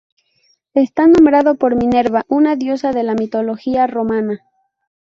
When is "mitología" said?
3.13-3.85